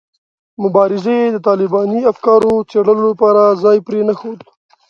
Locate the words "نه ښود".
4.07-4.39